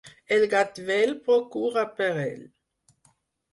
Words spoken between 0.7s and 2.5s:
vell procura per ell.